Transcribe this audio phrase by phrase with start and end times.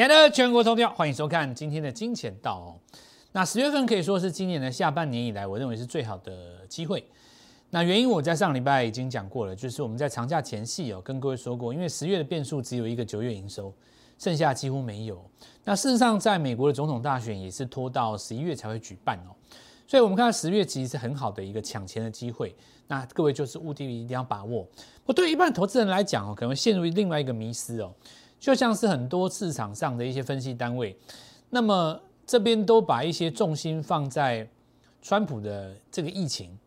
[0.00, 2.68] 亲爱的全国投票，欢迎收看今天的金钱道哦。
[3.32, 7.04] 那十月份可以说是今年的下半年以来，我认为是最好的机会。
[7.68, 13.74] 那原因我在上礼拜已经讲过了，就是我们在长假前夕哦，跟各位说过，因为十月的变数只有一个九月营收，
[14.18, 15.22] 剩下几乎没有。
[15.64, 19.36] 那事实上，在美国的总统大选也是拖到十一月才会举办哦，
[19.86, 22.56] 所以我们看到十月其实是很好的一个抢钱的机会。
[22.88, 24.66] 那各位就是务必一定要把握。
[25.04, 27.92] 我对一般投资人来讲哦，可能陷入另外一个迷思哦，
[28.40, 30.98] 就像是很多市场上的一些分析单位，
[31.50, 34.48] 那么这边都把一些重心放在
[35.00, 36.58] 川普的这个疫情。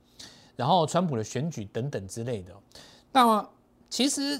[0.55, 2.53] 然后，川普的选举等等之类的。
[3.11, 3.49] 那么，
[3.89, 4.39] 其实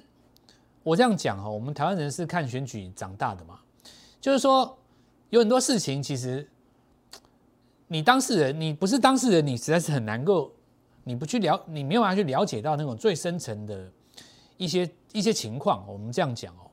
[0.84, 3.60] 我这样讲哈，我们台湾人是看选举长大的嘛。
[4.22, 4.78] 就是说，
[5.32, 6.48] 有很多事情，其实
[7.88, 10.52] 你当事人，你不是当事人，你实在是很难够，
[11.04, 13.92] 你不去了，你没有办法去了解到那种最深层的
[14.58, 15.84] 一些一些情况。
[15.88, 16.70] 我们这样讲哦。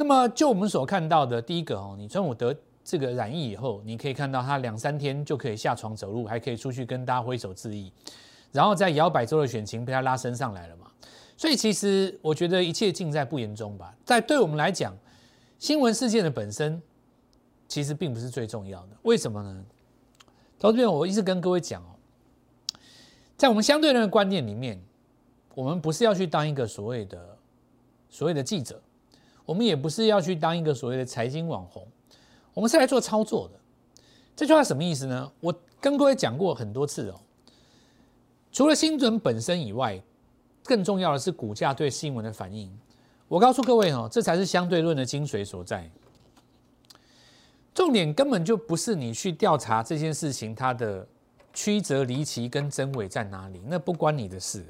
[0.00, 2.54] 那么，就我们所看到的，第一个哦，你川普得
[2.84, 7.92] 这个染疫以后，你可以看到他两三天就可以下床走路，还可以出去跟大家挥手致意。
[8.52, 10.86] 然后在摇摆州的选情被他拉升上来了嘛，
[11.36, 13.92] 所以其实我觉得一切尽在不言中吧。
[14.04, 14.96] 在对我们来讲，
[15.58, 16.80] 新闻事件的本身
[17.66, 18.90] 其实并不是最重要的。
[19.02, 19.64] 为什么呢？
[20.60, 21.98] 投资人，我一直跟各位讲哦，
[23.36, 24.80] 在我们相对论的观念里面，
[25.56, 27.36] 我们不是要去当一个所谓的
[28.08, 28.80] 所谓的记者，
[29.48, 31.82] 我们也不是要去当一个所谓的财经网红，
[32.52, 33.58] 我们是来做操作的。
[34.36, 35.32] 这句话什么意思呢？
[35.40, 37.18] 我跟各位讲过很多次哦。
[38.52, 39.98] 除了新闻本身以外，
[40.64, 42.70] 更重要的是股价对新闻的反应。
[43.26, 45.90] 我告诉各位哦，这才是相对论的精髓所在。
[47.72, 51.08] 重点根本就不是你去调查这件事情它的
[51.54, 54.66] 曲折离奇跟真伪在哪里，那不关你的事。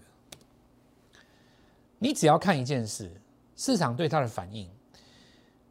[1.99, 3.11] 你只要看一件事，
[3.59, 4.67] 市场对它的反应。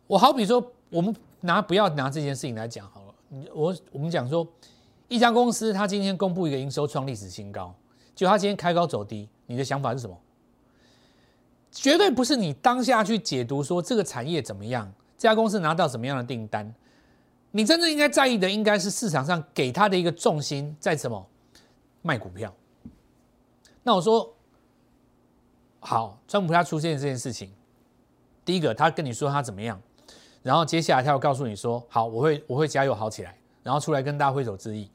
[0.06, 3.16] 我好比说，我们拿不要拿这件事情来讲好了。
[3.52, 4.48] 我我们讲说，
[5.08, 7.74] 一家公司它今天公布一个营收创历史新高。
[8.14, 10.18] 就他今天开高走低，你的想法是什么？
[11.72, 16.74] 绝对不是你当下去解读说这个产业怎么样，这家公司拿到什么样的订单。
[17.52, 21.24] 你真正应该在意的，应该是市场上给他的一个重心在什么？
[22.02, 22.52] 卖股票。
[23.84, 24.34] 那我说，
[25.80, 27.52] 好，川普他出现这件事情，
[28.48, 29.78] 第一个他跟你说他怎么样，
[30.42, 34.90] 然后接下来他要告诉你说，好，我会我会加油好起来，然后出来跟大家挥手致意，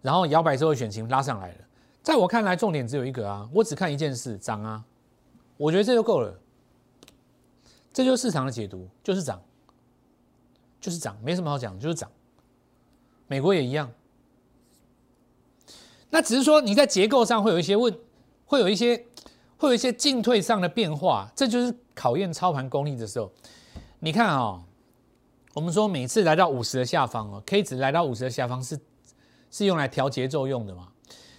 [0.00, 1.54] 然后摇摆之后选情拉上来了。
[2.00, 4.84] 在我看来，重点只有一个啊，我只看一件事，涨啊，
[5.56, 6.32] 我觉得这就够了，
[7.92, 9.42] 这就是市场的解读，就是涨，
[10.80, 12.08] 就是涨，没什么好讲，就是涨。
[13.26, 13.90] 美国也一样，
[16.10, 17.92] 那只是说你在结构上会有一些问，
[18.46, 19.04] 会有一些，
[19.56, 23.30] 会有一些进退上的变化，这就是考验操盘功力的时候。
[24.00, 24.60] 你看啊，
[25.54, 28.78] 我们说每次来到五十的下方哦，K 值来到五十的下方是
[29.50, 30.88] 是用来调节奏用的嘛？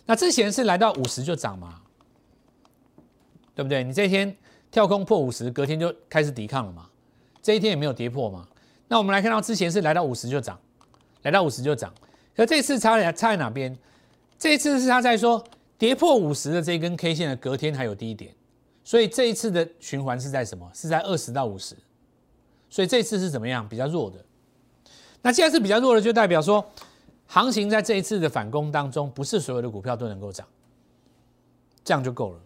[0.06, 1.82] 那之前是来到五十就涨嘛，
[3.56, 3.84] 对不对？
[3.84, 4.36] 你这一天
[4.72, 6.90] 跳空破五十，隔天就开始抵抗了嘛。
[7.42, 8.48] 这一天也没有跌破嘛。
[8.88, 10.60] 那我们来看到之前是来到五十就涨，
[11.24, 11.94] 来到五十就涨。
[12.36, 13.78] 可这次差在差在哪边？
[14.40, 15.44] 这次是他在说
[15.78, 18.34] 跌破五十的这根 K 线的隔天还有低点，
[18.84, 20.70] 所以这一次的循环是在什么？
[20.74, 21.76] 是在二十到五十。
[22.70, 23.68] 所以这次是怎么样？
[23.68, 24.24] 比较弱的。
[25.22, 26.66] 那既然是比较弱的，就代表说。
[27.26, 30.46] 行情在这一次的反攻当中，不是所有的股票都能够涨，
[31.84, 32.40] 这样就够了。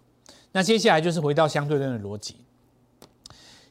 [0.53, 2.37] 那接下来就是回到相对论的逻辑。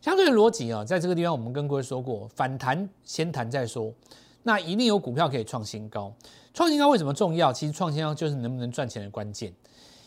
[0.03, 3.94] 相对的逻辑啊，在这个地方我们跟各位说过，反弹先谈再说。
[4.43, 6.12] 那一定有股票可以创新高。
[6.53, 7.50] 创新高为什么重要？
[7.50, 9.50] 其实创新高就是能不能赚钱的关键。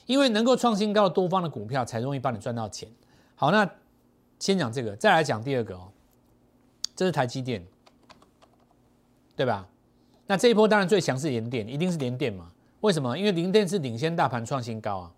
[0.09, 2.90] 因为能够创新高的多方的股票，才容易帮你赚到钱。
[3.36, 3.70] 好，那
[4.40, 5.92] 先讲这个，再来讲第二个哦。
[6.96, 7.64] 这是台积电，
[9.36, 9.68] 对吧？
[10.25, 12.52] 那这一波当然最强是联电，一定是联电嘛？
[12.81, 13.16] 为什么？
[13.16, 15.12] 因为联电是领先大盘创新高啊，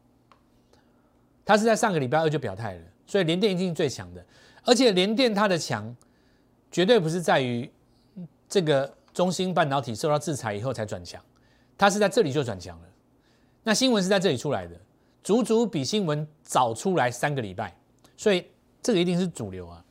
[1.45, 4.21] 它是在上个礼拜二就表态了，所以联电一定是最强的。
[4.66, 5.95] 而且联电它的强，
[6.69, 7.71] 绝对不是在于
[8.50, 11.24] 这个中芯半导体受到制裁以后才转强，
[11.77, 12.88] 它是在这里就转强了。
[13.63, 14.75] 那新闻是在这里出来的，
[15.24, 17.75] 足足比新闻早出来三个礼拜，
[18.18, 18.46] 所以
[18.81, 19.84] 这个一定是主流啊。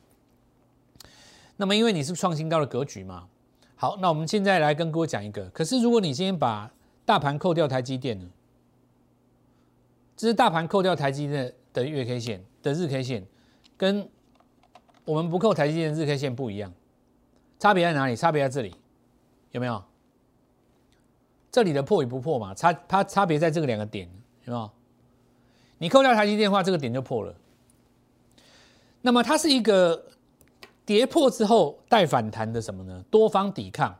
[1.57, 3.27] 那么因为你是创新高的格局嘛？
[3.75, 5.45] 好，那我们现在来跟各位讲一个。
[5.49, 6.71] 可是如果你今天把
[7.05, 8.29] 大盘扣掉台积电呢？
[10.17, 13.25] 这是大盘扣掉台积电的月 K 线的日 K 线，
[13.75, 14.07] 跟
[15.05, 16.71] 我们不扣台积电日 K 线不一样。
[17.57, 18.15] 差别在哪里？
[18.15, 18.75] 差别在这里，
[19.51, 19.83] 有没有？
[21.51, 22.53] 这里的破与不破嘛？
[22.53, 24.09] 差它差别在这个两个点，
[24.45, 24.69] 有没有？
[25.79, 27.35] 你扣掉台积电的话，这个点就破了。
[29.01, 30.05] 那么它是一个
[30.85, 33.03] 跌破之后带反弹的什么呢？
[33.09, 33.95] 多方抵抗，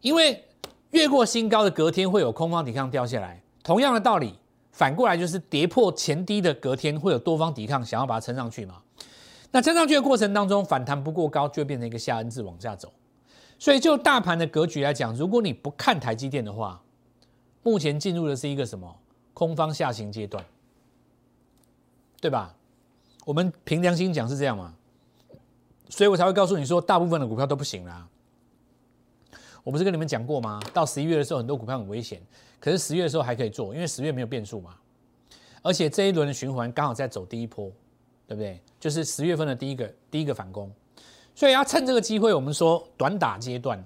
[0.00, 0.44] 因为
[0.90, 3.42] 越过新高的隔天会有空方抵抗掉下来。
[3.62, 4.34] 同样的道理，
[4.72, 8.82] 反过来就是跌破前低的隔天会有多方抵抗，想要把它撑上去嘛。
[9.50, 12.92] 那撑上去的过程当中，反弹不过高，就变成一个下 N 字往下走。
[13.60, 16.82] 所以就大盘的格局来讲，如果你不看台积电的话，
[17.62, 18.98] 目前进入的是一个什么
[19.34, 20.42] 空方下行阶段，
[22.22, 22.56] 对吧？
[23.26, 24.74] 我们凭良心讲是这样嘛？
[25.90, 28.08] 所以我才会告诉你说，大部分的股票都不行啦。
[29.62, 30.58] 我不是跟你们讲过吗？
[30.72, 32.18] 到十一月的时候，很多股票很危险，
[32.58, 34.74] 可是十月的时候还可以做，因为十月没有变数嘛。
[35.60, 37.70] 而且这一轮的循环刚好在走第一波，
[38.26, 38.58] 对不对？
[38.80, 40.72] 就是十月份的第一个第一个反攻，
[41.40, 43.82] 所以要趁这个机会，我们说短打阶段，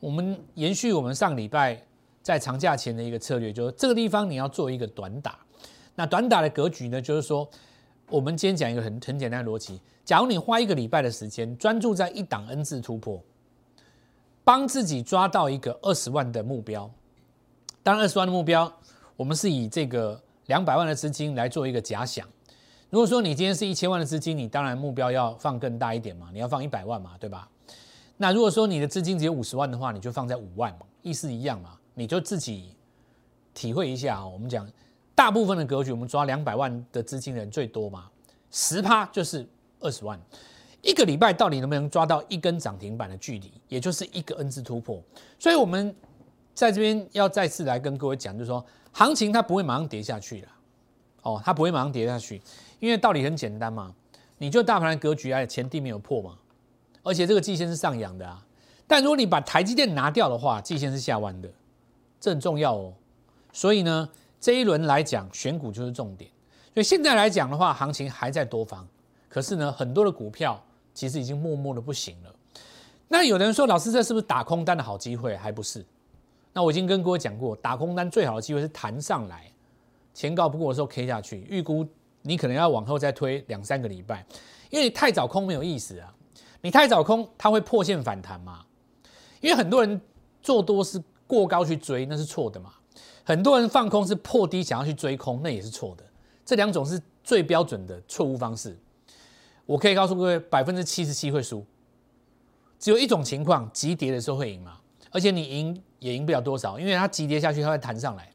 [0.00, 1.80] 我们延续我们上礼拜
[2.24, 5.38] 在长假前的一个策略，就是这个地方你要做一个短打。
[5.94, 7.48] 那短打的格局呢，就是说。
[8.08, 13.22] 我们今天讲一个很很简单的逻辑：，假如你花一个礼拜的时间，专注在一档 N 字突破，
[14.44, 16.90] 帮自己抓到一个二十万的目标。
[17.82, 18.70] 当然，二十万的目标，
[19.16, 22.28] 我们是以这个两百万的资金来做一个假想。
[22.92, 27.48] 如果说你今天是一千万的资金，你当然目标要放更大一点嘛，你要放一百万嘛，对吧？
[28.18, 32.76] 那如果说你的资金只有五十万的话，你就放在五万嘛，意思一样嘛，你就自己
[33.54, 34.28] 体会一下啊。
[34.28, 34.70] 我们讲。
[35.14, 38.10] 大部分的格局，我们抓两百万的资金人最多嘛，
[38.50, 39.46] 十趴就是
[39.78, 40.18] 二十万。
[40.80, 45.00] 一个礼拜到底能不能抓到一根涨停板的距离，也就是一个 N 字突破。
[45.38, 45.94] 所以，我们
[46.54, 50.48] 在这边要再次来跟各位讲，就是说，行情它不会马上跌下去了。
[51.22, 52.40] 哦，它不会马上跌下去，
[52.78, 53.94] 因为道理很简单嘛，
[54.38, 56.38] 你就大盘的格局啊，前低没有破嘛，
[57.02, 58.44] 而且这个季线是上扬的啊。
[58.86, 61.48] 但如果你把台积电拿掉的话，季线是下弯的，
[62.20, 62.92] 这很重要哦。
[63.52, 64.08] 所以呢。
[64.44, 66.28] 这一轮来讲，选股就是重点。
[66.74, 68.84] 所以现在来讲的话，行情还在多方，
[69.28, 70.60] 可是呢，很多的股票
[70.92, 72.34] 其实已经默默的不行了。
[73.06, 75.36] 那有人说，老师，这是不是打空单的好机会？
[75.36, 75.86] 还不是。
[76.52, 79.48] 那我已经跟各位讲过，打空单最好的机会是弹上来，
[80.14, 81.86] 前高不过的时候 K 下去，预估
[82.22, 84.24] 你可能要往后再推两三个礼拜，
[84.70, 86.14] 因为你太早空没有意思啊。
[86.60, 88.64] 你太早空，它会破线反弹嘛？
[89.40, 90.00] 因为很多人
[90.40, 92.72] 做多是过高去追，那是错的嘛。
[93.24, 96.04] 很多人放空是破低想要去追空，那也是错的。
[96.44, 98.78] 这两种是最标准的错误方式。
[99.66, 101.64] 我可以告诉各位，百分之七十七会输。
[102.78, 104.78] 只有一种情况，急跌的时候会赢嘛？
[105.10, 108.31] 而且你赢也赢不了多少，因为它急跌下去，它会弹上来。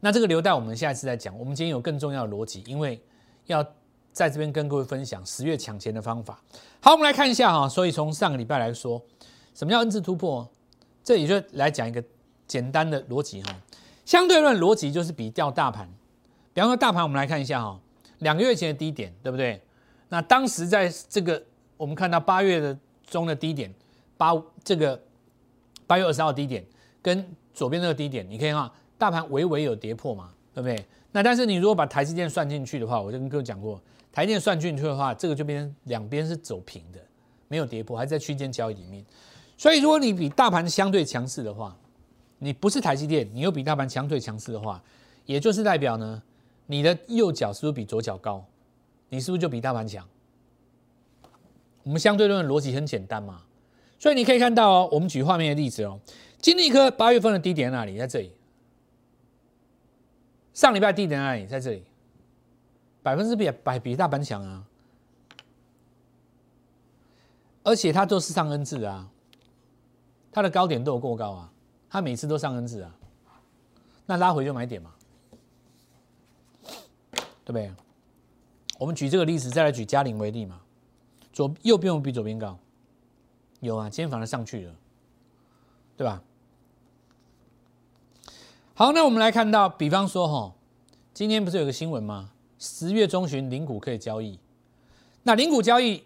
[0.00, 1.38] 那这个留待我们下一次再讲。
[1.38, 3.00] 我们今天有更重要的逻辑，因为
[3.46, 3.64] 要
[4.12, 6.40] 在这边跟各位分享十月抢钱的方法。
[6.80, 7.68] 好，我们来看一下哈。
[7.68, 9.02] 所以从上个礼拜来说，
[9.54, 10.48] 什么叫 N 字突破？
[11.02, 12.02] 这也就来讲一个。
[12.48, 13.52] 简单的逻辑哈，
[14.04, 15.92] 相对论逻辑就是比较大盘。
[16.54, 17.80] 比方说大盘，我们来看一下哈，
[18.20, 19.60] 两个月前的低点，对不对？
[20.10, 21.42] 那当时在这个
[21.76, 23.74] 我们看到八月的中的低点，
[24.16, 24.32] 八
[24.62, 25.02] 这个
[25.88, 26.64] 八月二十号低点
[27.02, 30.84] 跟左边这个低点，你可以看大盘微微有跌破嘛，对不对？
[31.12, 33.80] 那但是你如果把台积电算进去的话，我就跟各位讲过，
[34.12, 37.00] 台积电算进去的话，这个就变两边是走平的，
[37.48, 39.04] 没有跌破，还在区间交易里面。
[39.56, 41.74] 所以如果你比大盘相对强势的话，
[42.38, 44.82] 你不是台积电，你又比大盘强腿强势的话，
[45.24, 46.22] 也就是代表呢，
[46.66, 48.44] 你的右脚是不是比左脚高？
[49.08, 50.06] 你是不是就比大盘强？
[51.82, 53.42] 我们相对论的逻辑很简单嘛，
[53.98, 55.98] 所以你可以看到哦，我们举画面的例子哦，
[56.38, 57.96] 金立科八月份的低点在哪里？
[57.96, 58.32] 在这里。
[60.56, 61.46] 上礼拜低点那里？
[61.46, 61.84] 在这里。
[63.02, 64.64] 百分之比百比大盘强啊，
[67.62, 69.06] 而且它都是上 N 字啊，
[70.32, 71.52] 它的高点都有过高啊。
[71.90, 72.96] 它每次都上 N 字啊，
[74.06, 74.94] 那拉回就买点嘛，
[77.44, 77.70] 对不对？
[78.78, 80.62] 我们举这个例子，再来举嘉陵为例嘛。
[81.34, 82.58] 左右边有比左边高，
[83.60, 84.74] 有啊，今天反而上去了，
[85.98, 86.22] 对吧？
[88.78, 90.52] 好，那我们来看到，比方说哈，
[91.14, 92.28] 今天不是有个新闻吗？
[92.58, 94.38] 十月中旬零股可以交易，
[95.22, 96.04] 那零股交易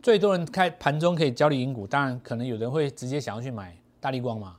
[0.00, 4.54] 最多人开盘中可以交易零股，当然可能有人会直接想要去买大力光嘛。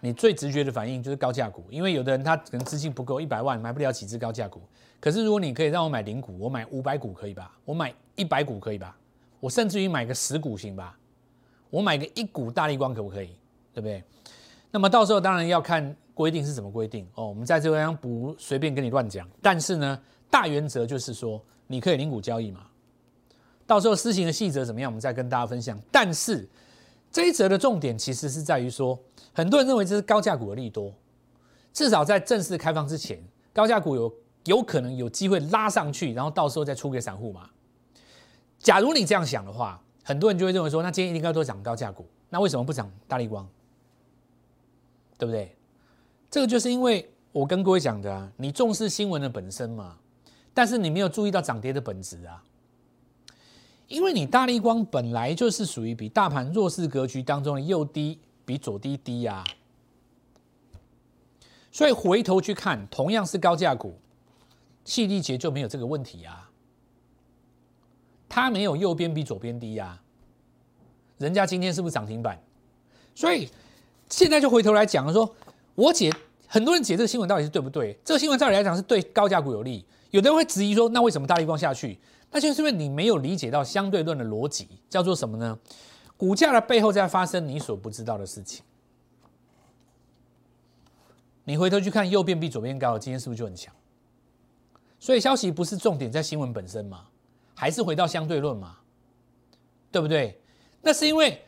[0.00, 4.62] 你最直觉的反应就是高价股，因为有的人他可能资金不够，一百万买不了几只高价股。
[5.00, 7.52] 可是如果你可以让我买零股，我买五百股可以吧？
[7.64, 8.96] 我买一百股可以吧？
[9.40, 10.96] 我甚至于买个十股行吧？
[11.68, 13.30] 我买个一股大力光可不可以？
[13.72, 14.04] 对不对？
[14.70, 17.26] 那么到时候当然要看规定是怎么规定哦。
[17.26, 22.66] 我们在这个地方不随便跟你乱讲，但是呢，大原则就是说你可以零股交易嘛。
[23.66, 25.78] 到时候施行的细则怎么样，我们再跟大家分享。
[25.90, 26.48] 但是
[27.10, 28.98] 这一则的重点其实是在于说。
[29.36, 30.94] 很多人认为这是高价股的利多，
[31.72, 33.20] 至少在正式开放之前，
[33.52, 37.50] 高价股有有可能有机会拉上去，然后到时候再出给散户嘛。
[38.60, 43.44] 假如你这样想的话，很多人就会认为说，那今天应该都涨高价股，那为什么不涨大力光？
[45.18, 45.56] 对不对？
[46.34, 49.96] 这个就是因为我跟各位讲的啊，你重视新闻的本身嘛，
[50.52, 52.42] 但是你没有注意到涨跌的本质啊。
[53.86, 59.44] 因为你大力光本来就是属于比大盘弱势格局当中的右低比左低低呀，
[61.70, 63.96] 所以回头去看，同样是高价股，
[64.84, 66.50] 气力节就没有这个问题啊。
[68.28, 70.02] 它没有右边比左边低呀，
[71.18, 72.36] 人家今天是不是涨停板？
[73.14, 73.48] 所以
[74.08, 75.32] 现在就回头来讲了，说
[75.76, 76.12] 我解
[76.54, 77.98] 很多人解这个新闻到底是对不对？
[78.04, 81.98] 这个新闻照理来讲是对高价股有利，有的人会质疑说，那为什么大力光下去？
[82.30, 85.58] 那就是因为你没有理解到相对论的逻辑，叫做什么呢？
[86.16, 88.64] 股价的背后在发生你所不知道的事情。
[91.42, 93.74] 你回头去看右边比左边高，今天是不是就很强？
[95.00, 97.08] 所以消息不是重点在新闻本身嘛？
[97.56, 98.76] 还是回到相对论嘛？
[99.90, 100.40] 对不对？
[100.82, 101.42] 那是因为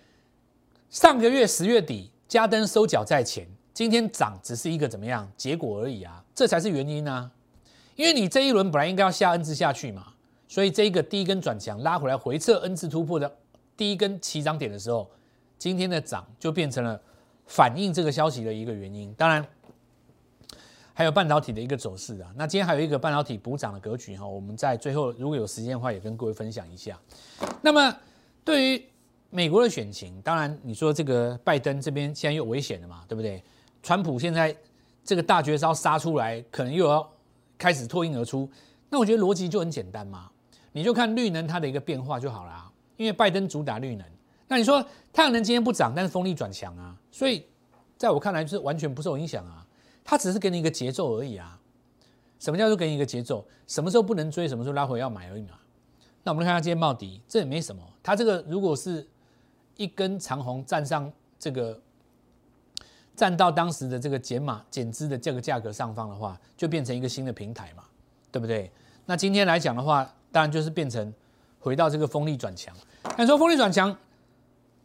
[0.90, 3.46] 上个月十月底加登收缴在前，
[3.76, 6.24] 今天涨只是一个怎么样结果而已啊？
[6.34, 7.30] 这才是原因啊！
[7.94, 10.14] 因为你这一轮本来应该要下 N 字下去嘛。
[10.48, 13.30] 所以这一个第一根转强拉回来回撤 N 字突破的
[13.76, 15.10] 第一根起涨点的时候，
[15.58, 16.98] 今天的涨就变成了
[17.44, 19.12] 反映这个消息的一个原因。
[19.12, 19.46] 当然，
[20.94, 22.32] 还有半导体的一个走势啊。
[22.34, 26.98] 那今天还有一个半导体补涨的格局哈，我们在最后如果有时间的话，也跟各位分享一下。
[27.60, 27.94] 那么
[28.42, 28.82] 对于
[29.28, 33.44] 美国的选情，当然你说这个拜登这边现在又危险了嘛，对不对？
[33.86, 34.54] 川普现在
[35.04, 37.08] 这个大绝招杀出来，可能又要
[37.56, 38.50] 开始脱颖而出。
[38.90, 40.28] 那我觉得逻辑就很简单嘛。
[40.72, 44.04] 你就看绿能它的一个变化就好了，因为拜登主打绿能，
[44.48, 47.46] 那你说太阳能今天不涨，但是风力转强啊，所以
[47.96, 49.64] 在我看来就是完全不受影响啊，
[50.02, 51.56] 它只是给你一个节奏而已啊。
[52.40, 53.46] 什么叫做给你一个节奏？
[53.68, 55.50] 什么时候不能追，什么时候拉回要买而已嘛。
[56.24, 59.06] 那我们看下今天茂迪，这也没什么，它这个如果是
[59.76, 61.80] 一根长红站上这个
[63.16, 67.82] 站到当时的这个减码减资的这个价格上方的话，就变成一个新的平台嘛，
[68.30, 68.70] 对不对？
[69.06, 70.08] 那今天来讲的话。
[70.32, 71.14] 当然就是变成
[71.60, 72.74] 回到这个风力转强。
[73.16, 73.96] 那说风力转强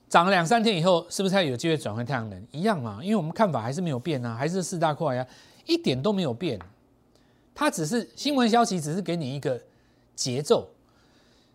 [0.07, 2.47] 涨了两三天以后，是不是它有机会转回太阳能？
[2.51, 5.27] 一样嘛，因为我们看法还是没有变啊，还是四大块啊，
[5.65, 6.57] 一点都没有变。
[7.53, 9.59] 它只是新闻消息，只是给你一个
[10.15, 10.69] 节奏。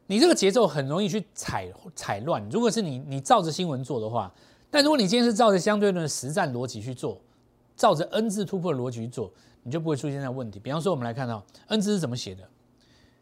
[0.09, 2.47] 你这个节奏很容易去踩踩乱。
[2.50, 4.30] 如果是你，你照着新闻做的话，
[4.70, 7.20] 但如果你今天是照着相对论的实战逻辑去做，
[7.76, 9.32] 照着 N 字突破的逻辑去做，
[9.62, 10.58] 你就不会出现这问题。
[10.58, 12.42] 比方说，我们来看到 N 字是怎么写的。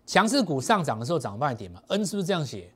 [0.07, 2.71] 强势股上涨的时候涨卖点嘛，N 是不是这样写？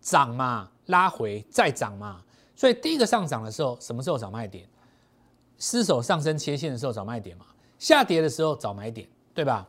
[0.00, 2.22] 涨嘛，拉回再涨嘛。
[2.56, 4.66] 所以第一个上涨的时候，什么时候找卖点？
[5.58, 7.44] 失手上升切线的时候找卖点嘛。
[7.78, 9.68] 下跌的时候找买点，对吧？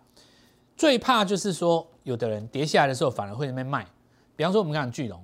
[0.77, 3.85] 最怕就是说，有的人跌下来的时候反而会那边卖。
[4.35, 5.21] 比方说，我们看巨龙，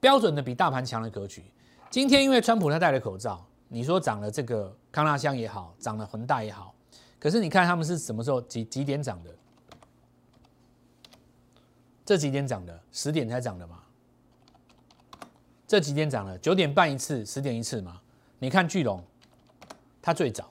[0.00, 1.44] 标准的比大盘强的格局。
[1.90, 6.74] 今天因为川普他戴了口罩，你说涨了这个康纳香也好，涨了恒大也好，
[7.18, 9.34] 可是你看他们是什么时候几几点涨的？
[12.04, 13.82] 这几点涨的，十点才涨的嘛？
[15.66, 18.00] 这几点涨了，九点半一次，十点一次嘛？
[18.38, 19.02] 你看巨龙，
[20.02, 20.50] 它最早，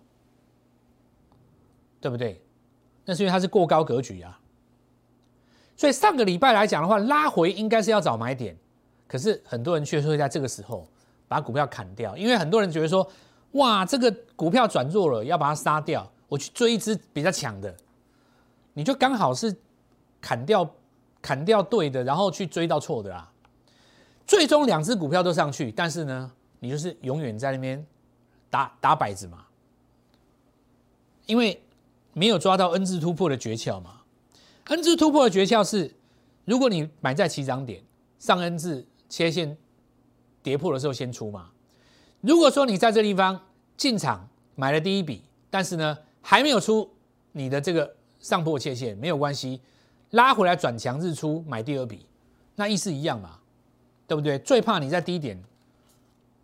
[2.01, 2.41] 对不对？
[3.05, 4.39] 那是因为它是过高格局啊。
[5.75, 8.57] 所以上个礼拜来讲的话，拉回应该是要找买点，
[9.07, 10.87] 可是很多人却会在这个时候
[11.27, 13.09] 把股票砍掉，因为很多人觉得说，
[13.51, 17.75] 哇，这个股票转弱了，要把它杀掉，我去追一只比较强的，
[18.73, 19.55] 你就刚好是
[20.21, 20.69] 砍掉。
[21.19, 23.29] 砍掉对的，然后去追到错的啦！
[24.25, 27.85] 最终两只股票都上去，但是呢，你就是永远在那边
[28.49, 29.45] 打打摆子嘛，
[31.25, 31.61] 因为
[32.13, 34.01] 没有抓到 N 字突破的诀窍嘛。
[34.65, 35.93] N 字突破的诀窍是，
[36.45, 37.83] 如果你买在起涨点
[38.19, 39.57] 上 N 字切线
[40.47, 41.49] 跌破的时候先出嘛。
[42.21, 43.37] 如果说你在这地方
[43.75, 44.25] 进场
[44.55, 46.89] 买了第一笔，但是呢还没有出
[47.33, 49.59] 你的这个上破切线，没有关系。
[50.11, 52.05] 拉回来转强日出买第二笔，
[52.55, 53.37] 那意思一样嘛，
[54.07, 54.39] 对不对？
[54.39, 55.37] 最怕你在低点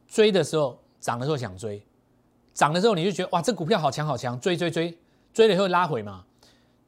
[0.06, 1.82] 追的时候，涨的时候想追，
[2.54, 4.98] 涨的时候你就觉得哇，这股票好强好强，追追追，
[5.34, 6.26] 追了以后拉回嘛，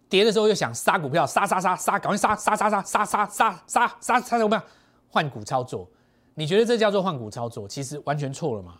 [0.09, 4.63] 跌的时候又想杀股票，杀杀杀杀，赶快杀杀杀杀杀杀杀杀杀杀怎么样？
[5.09, 5.89] 换股操作，
[6.35, 7.67] 你觉得这叫做换股操作？
[7.67, 8.79] 其实完全错了嘛，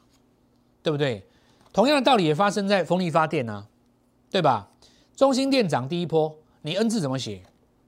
[0.83, 1.25] 对不对？
[1.73, 3.67] 同样的道理也发生在风力发电啊，
[4.29, 4.69] 对吧？
[5.15, 7.43] 中心电涨第一波，你 N 字怎么写？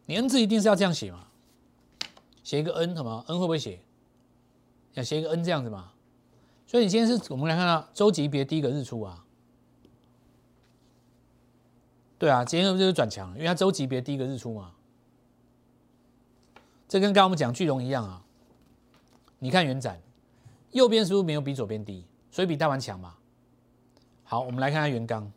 [0.05, 1.27] 你 N 字一定是要这样写嘛？
[2.43, 3.81] 写一个 N 什么？N 会不会写？
[4.93, 5.91] 要写一个 N 这样子嘛？
[6.65, 9.23] 所以你今天是我们来看到周级别第一个日出啊。
[12.17, 14.71] 对啊，今天不就是转强，因为它周级别第一个日出嘛。
[16.87, 18.23] 这跟刚刚我们讲巨龙一样啊。
[19.39, 19.99] 你看元展，
[20.71, 23.13] 右边是不是没有比左边低，所以比大盘强嘛？
[24.23, 25.31] 好，我们来看看元刚，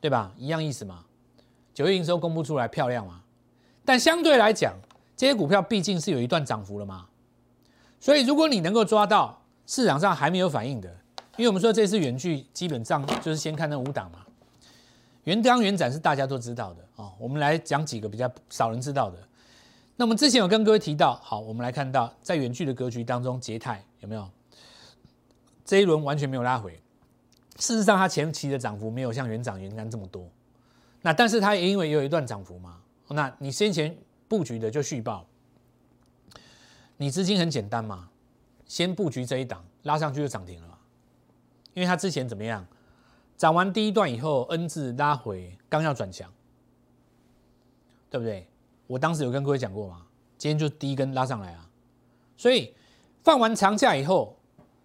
[0.00, 0.32] 对吧？
[0.36, 1.04] 一样意思嘛。
[1.72, 3.22] 九月营收公布出来漂亮嘛？
[3.84, 4.74] 但相对来讲，
[5.16, 7.06] 这些股票毕竟是有一段涨幅了嘛。
[8.00, 10.88] 所以如果你能够抓到市场上还没有反应的，
[11.36, 14.20] 因为我们说这次远距基本上就是先看那五档嘛。
[15.24, 17.12] 元刚、元展是大家都知道的哦。
[17.18, 19.18] 我们来讲几个比较少人知道的。
[19.96, 24.28] 那么之前有跟各位提到，好，我们来看到在远距的格局当中，捷泰有没有
[25.64, 26.80] 这一轮完全没有拉回？
[27.56, 30.28] 事实上，它前期的涨幅没有像元涨、元刚这么多。
[31.00, 33.96] 那但是它也因为有一段涨幅嘛，那你先前
[34.26, 35.24] 布局的就续报，
[36.96, 38.08] 你资金很简单嘛，
[38.66, 40.76] 先布局这一档，拉上去就涨停了嘛。
[41.74, 42.66] 因为它之前怎么样，
[43.36, 46.32] 涨完第一段以后，N 字拉回，刚要转强，
[48.10, 48.48] 对不对？
[48.86, 50.02] 我当时有跟各位讲过嘛，
[50.36, 51.68] 今天就第一根拉上来啊，
[52.36, 52.74] 所以
[53.22, 54.36] 放完长假以后，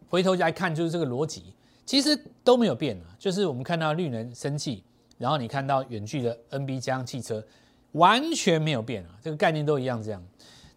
[0.10, 1.54] 回头来看就是这个逻辑，
[1.86, 4.84] 其实都没有变啊，就是我们看到绿能生气，
[5.18, 7.46] 然后你看到远距的 NB 加上汽车，
[7.92, 10.24] 完全没有变啊，这个概念都一样这样。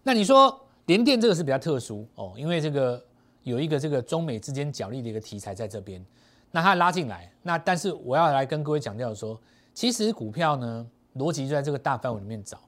[0.02, 3.00] 那你说联电这个是比较特殊哦，因为这个
[3.44, 6.04] 有一个这个中美之间角力的一个题材在这边，
[6.50, 9.40] 那它拉进来，那但是我要来跟各位强调说，
[9.72, 10.84] 其实股票呢
[11.16, 12.58] 逻辑就在这个大范围里面找。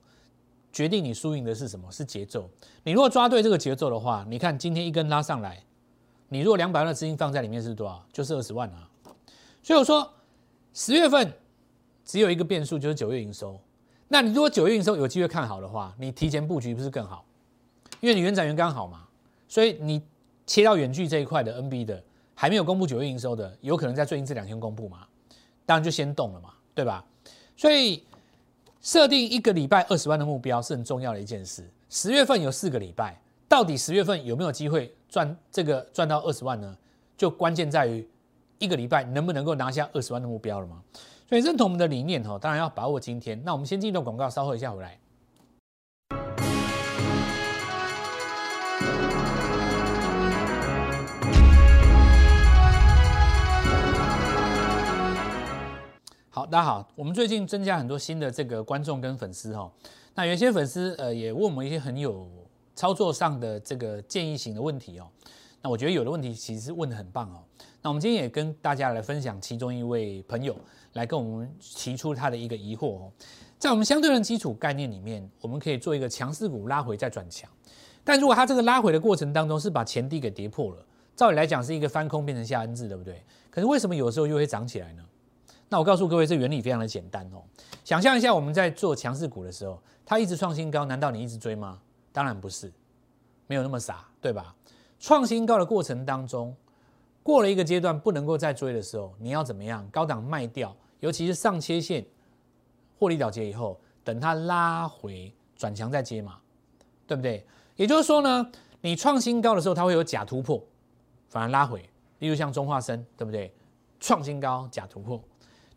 [0.75, 1.89] 决定你输赢的是什么？
[1.93, 2.51] 是节奏。
[2.83, 5.63] 你如果抓对这个节奏的话，你看今天一根拉上来，
[6.29, 8.05] 你如果两百万的资金放在里面是多少？
[8.13, 8.91] 就是二十万啊。
[9.63, 10.13] 所以我说
[10.73, 11.33] 十月份
[12.05, 13.57] 只有一个变数，就是九月营收。
[14.09, 17.25] 那你如果九月营收有机会看好的话，你提前布局不是更好？
[18.01, 19.07] 因为你原展元刚好嘛，
[19.47, 20.03] 所以你
[20.45, 22.03] 切到远距这一块的 NB 的
[22.35, 25.07] 还没有公布九月营收的，有可能在最近这两天公布嘛，
[25.65, 27.05] 当然就先动了嘛，对吧？
[27.57, 28.03] 所以。
[28.85, 31.67] 设定一个礼拜二十万的目标是很重要的一件事。
[31.89, 33.19] 十月份有四个礼拜，
[33.49, 36.77] 到底十月份有没有机会赚这个赚到二十万呢？
[37.17, 38.07] 就关键在于
[38.59, 40.83] 一个礼拜能不能够拿下二十万的目标了吗？
[41.27, 43.41] 所以认同我们的理念哈，当然要把握今天。
[43.43, 44.99] 那我们先进一段广告，稍后一下回来。
[56.35, 56.85] 好，大家好。
[56.97, 59.71] 我们最近增加很多新的这个观众跟粉丝哈。
[60.17, 62.29] 那有些粉丝呃也问我们一些很有
[62.75, 65.07] 操作上的这个建议型的问题哦。
[65.63, 67.39] 那我觉得有的问题其实问的很棒哦。
[67.81, 70.57] 那我们今天也跟大家来分享其中一位朋友
[70.95, 73.13] 来跟我们提出他的一个疑惑哦。
[73.57, 77.49] 在我们相对论基础概念里面，我们可以做一个强势股拉回再转强。
[78.03, 83.23] 但如果它这个拉回的过程当中是把前低给跌破了，照理来讲是一个翻空变成下 N 字，对不对？
[83.53, 85.05] 可是为什么有时候又会涨起来呢？
[85.69, 87.43] 那我告诉各位，这原理非常的简单哦。
[87.85, 91.81] 想象一下，我们在做强势股的时候，它一直创新高，难道你一直追吗？
[92.13, 92.73] 当然不是，
[93.47, 94.55] 没有那么傻，对吧？
[95.01, 96.55] 创新高的过程当中，
[97.23, 99.87] 过了一个阶段不能够再追的时候，你要怎么样？
[99.91, 102.07] 高档卖掉，尤其是上切线
[102.99, 106.39] 获利了结以后，等它拉回转强再接嘛，
[107.07, 107.45] 对不对？
[107.77, 108.51] 也就是说呢，
[108.81, 110.63] 你创新高的时候，它会有假突破，
[111.29, 111.89] 反而拉回，
[112.21, 113.53] 例如像中化生，对不对？
[113.99, 115.21] 创新高假突破。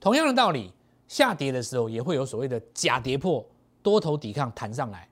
[0.07, 0.71] 同样的道理，
[1.09, 3.45] 下跌的时候也会有所谓的假跌破，
[3.83, 5.05] 多头抵抗弹上来。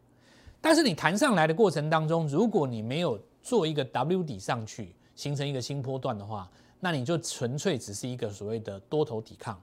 [0.62, 9.62] 但是你弹上来的过程当中，如果你没有做一个 W 底上去，形成一个新波段的话，那你就纯粹只是一个所谓的多头抵抗。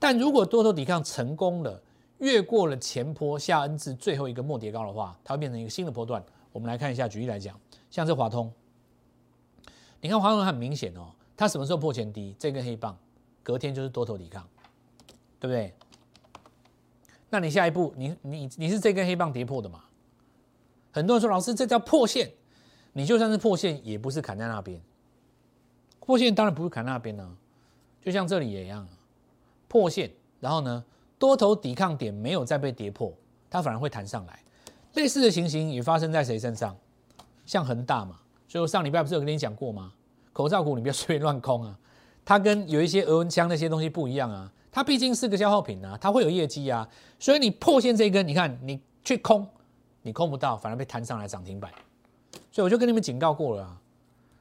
[0.00, 1.80] 但如果多头抵抗成功了，
[2.18, 6.20] 越过了前坡下 N 至最后一个末跌高的话，它会变成一个新的波段。
[6.50, 7.56] 我们来看一下，举例来讲，
[7.88, 8.52] 像这华通，
[10.00, 12.34] 你看华通很明显哦，它什么时候破前低？
[12.36, 12.98] 这根黑棒，
[13.44, 14.44] 隔天就是多头抵抗。
[15.42, 15.74] 对不对？
[17.28, 19.82] 那你下一步，你你你是这根黑棒跌破的嘛？
[20.92, 22.30] 很多人说老师，这叫破线。
[22.92, 24.80] 你就算是破线，也不是砍在那边。
[25.98, 27.36] 破线当然不是砍那边呢，
[28.00, 28.86] 就像这里也一样，
[29.66, 30.84] 破线，然后呢，
[31.18, 33.12] 多头抵抗点没有再被跌破，
[33.50, 34.38] 它反而会弹上来。
[34.94, 36.76] 类似的情形也发生在谁身上？
[37.46, 38.20] 像恒大嘛。
[38.46, 39.92] 所以我上礼拜不是有跟你讲过吗？
[40.32, 41.76] 口罩股你不要随便乱空啊，
[42.24, 44.50] 它跟有一些额温枪那些东西不一样啊。
[44.74, 49.46] 它毕竟是个消耗品啊，它会有业绩啊，所以你破线这一根，你看你去空，
[50.00, 51.70] 你空不到，反而被弹上来涨停板。
[52.50, 53.76] 所以我就跟你们警告过了啊，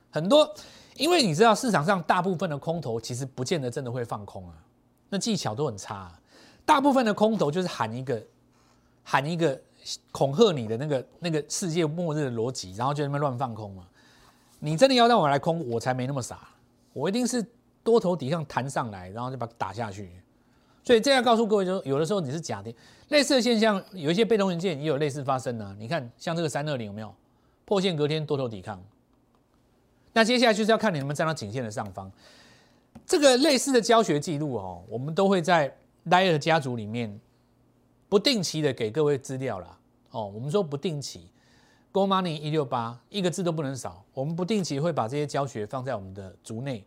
[0.10, 0.50] 很多，
[0.96, 4.56] 因为你知道市场上大部分的空头其实不见得真的会放空啊，
[5.10, 6.10] 那技巧都很差。
[6.66, 8.24] 大部分的空头就是喊一个
[9.04, 9.62] 喊一个
[10.14, 13.86] 恐吓你的那个那个世界末日的逻辑，然后就那么乱放空嘛。
[14.60, 16.40] 你真的要让我来空，我才没那么傻，
[16.94, 17.46] 我一定是。
[17.84, 20.10] 多头底上弹上来，然后就把它打下去，
[20.84, 22.74] 所以这样告诉各位，就有的时候你是假跌，
[23.10, 25.76] 类似的现象，有一些被动元件也有类似发生啊。
[25.80, 27.14] 你看，像这个三二零有没有
[27.66, 28.82] 破线隔天多头抵抗？
[30.14, 32.12] 那接下来就是要看你能不能站到颈线的上方。
[33.06, 35.74] 这个类似的教学记录哦，我们都会在
[36.08, 37.20] Layer 家族里面
[38.10, 39.78] 不定期的给各位资料啦。
[40.10, 40.28] 哦。
[40.28, 41.30] 我们说不定期
[41.94, 44.04] ，Go Money 一六八一个字都不能少。
[44.14, 46.84] 我们不定期会把这些教学放在我们的族内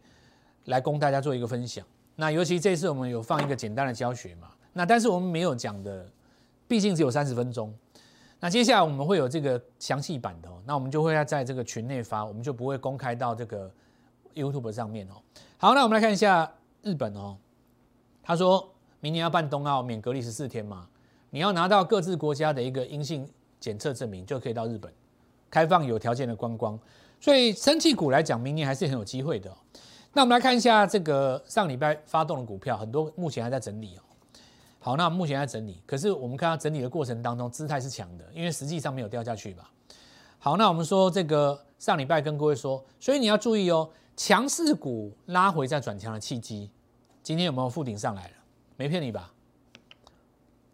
[0.64, 1.85] 来供大家做一个分享。
[2.16, 6.07] 那尤其这次我们有放一个简单的教学嘛，那但是我们没有讲的，
[6.68, 7.74] 毕竟只有三十分钟。
[8.40, 13.70] 那接下来我们会有这个详细版的，那我们就会要在这个群内发，我们就不会公开到这个
[14.35, 15.14] YouTube 上面哦。
[15.57, 17.37] 好，那我们来看一下日本哦，
[18.22, 20.87] 他说明年要办冬奥，免隔离十四天嘛，
[21.31, 24.92] 你要拿到各自国家的一个阴性检测证明，就可以到日本
[25.50, 26.79] 开放有条件的观光。
[27.18, 29.50] 所以生气股来讲，明年还是很有机会的。
[30.16, 34.00] 那我们来看一下这个上礼拜发动的股票，很多目前还在整理哦。
[34.79, 39.68] 好，那目前在整理，可是我们看到整理的过程当中，姿态是强的，因为实际上没有掉下去吧。
[40.38, 46.70] 好，那我们说这个上礼拜跟各位说，所以你要注意哦，强势股拉回再转强的契机，
[47.20, 48.35] 今天有没有附顶上来了？
[48.77, 49.33] 没骗你吧？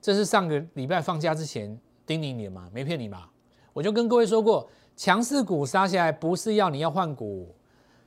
[0.03, 2.69] 这是上个礼拜放假之前叮咛你的嘛？
[2.75, 3.31] 没骗你吧？
[3.73, 7.55] 我就跟各位说过，强势股杀下来不是要你要换股。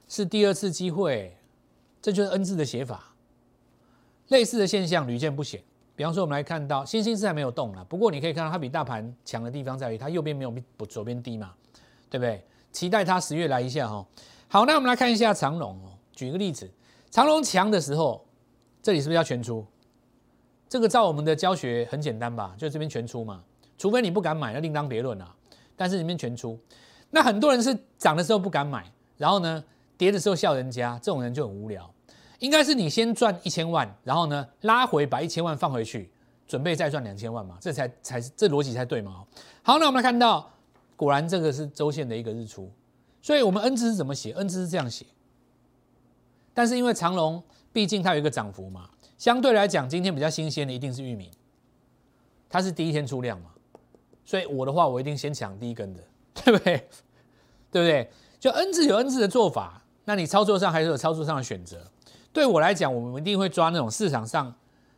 [0.08, 1.36] 是第二次机会，
[2.02, 3.14] 这就是 N 字的写法。
[4.30, 5.62] 类似的现象屡见不鲜。
[5.96, 11.54] 比方说，我们来看到新兴是还没有动了，不过你可以看到它比大盘强的地方在于它右边没有比左边低嘛，
[12.10, 12.44] 对不对？
[12.72, 14.04] 期待它十月来一下哈。
[14.48, 15.92] 好，那我们来看一下长龙哦。
[16.14, 16.68] 举个例子，
[17.12, 18.26] 长龙强的时候，
[18.82, 19.64] 这里是不是要全出？
[20.68, 22.56] 这个照我们的教学很简单吧？
[22.58, 23.44] 就这边全出嘛，
[23.78, 25.36] 除非你不敢买，那另当别论啊。
[25.76, 26.58] 但是里面全出，
[27.12, 29.64] 那很多人是涨的时候不敢买，然后呢？
[29.98, 31.90] 跌的时候笑人家，这种人就很无聊。
[32.40, 36.12] 应该是你先赚一千万，然后呢拉回把一千万放回去，
[36.46, 39.24] 准备再赚两千万嘛，这才才是这逻辑才对嘛。
[39.62, 40.52] 好，那我们来看到，
[40.98, 42.70] 果然这个是周线的一个日出，
[43.22, 45.06] 所以我们 N 字是怎么写？N 字是这样写。
[46.54, 51.32] 但是因为长龙毕竟它有一个涨幅嘛，相对来讲今天比较新鲜的一定是玉米，
[52.50, 53.52] 它是第一天出量嘛，
[54.26, 56.04] 所以我的话我一定先抢第一根的，
[56.34, 56.90] 对不对？
[57.72, 58.12] 对不对？
[58.38, 59.80] 就 N 字有 N 字的做法。
[60.06, 61.82] 那你操作上还是有操作上的选择。
[62.32, 64.54] 对我来讲，我们一定会抓那种市场上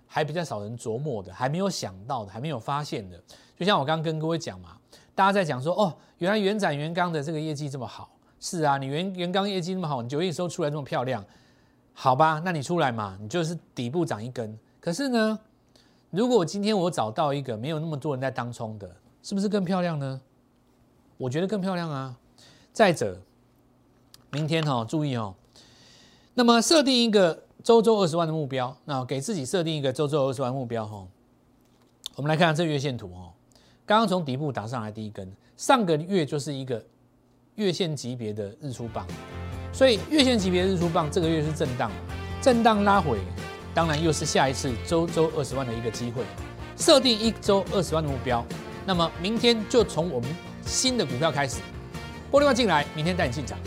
[0.07, 3.21] 还比较少人琢磨的、还没有想到的、还没有发现的。
[3.57, 4.77] 就像我刚刚跟各位讲嘛，
[5.13, 8.09] 大家在讲说，哦，原来元展元钢的这个业绩这么好。
[8.39, 11.23] 是啊，你原原钢业绩那么好，你九月收出来这么漂亮，
[11.93, 12.41] 好吧？
[12.45, 14.57] 那你出来嘛，你就是底部涨一根。
[14.79, 15.39] 可是呢，
[16.09, 18.89] 如果今天我找到一个没有那么多人在当冲的，
[19.21, 20.21] 是不是更漂亮呢？
[21.17, 22.15] 我觉得更漂亮啊。
[22.71, 23.19] 再者。
[24.35, 25.33] 明天哈，注意哦。
[26.33, 31.07] 那么设定一个周周二十万的目标，那给自己设定一个周周二十万目标哈。
[32.17, 33.31] 我们来看看这月线图哦。
[33.85, 36.85] 刚刚从底部打上来第一根，上个月就是一个
[37.55, 39.07] 月线级别的日出棒，
[39.71, 41.89] 所以月线级别日出棒这个月是震荡，
[42.41, 43.17] 震荡拉回，
[43.73, 46.25] 当然又是下一次周周二十万的一个机会。
[46.75, 48.45] 设定一周二十万的目标，
[48.85, 50.29] 那么明天就从我们
[50.65, 51.61] 新的股票开始，
[52.29, 53.57] 玻璃万进来，明天带你进场。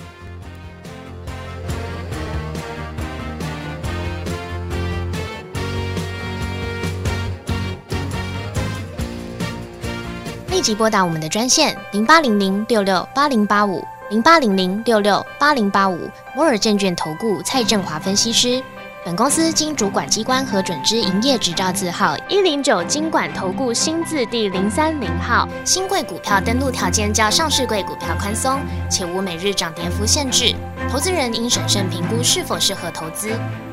[10.68, 15.98] 即拨打我们的专线零八零零六六八零八五零八零零六六八零八五
[16.36, 18.62] 摩尔证券投顾蔡振华分析师。
[19.02, 25.48] 本公司经主管机关核准之营业执照字号一零九金管投顾新字第零三零号。
[25.64, 30.54] 新贵股票登录条件较上市贵股票宽松，且无每日涨跌幅限制。
[30.92, 33.30] 投资人应审慎评估是否适合投资。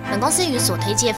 [0.10, 1.14] 本公司与所推介。